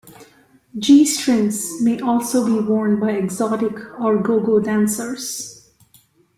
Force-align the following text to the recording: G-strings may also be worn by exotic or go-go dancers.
G-strings 0.79 1.79
may 1.83 1.99
also 1.99 2.43
be 2.43 2.59
worn 2.67 2.99
by 2.99 3.11
exotic 3.11 3.71
or 3.99 4.17
go-go 4.17 4.59
dancers. 4.59 5.69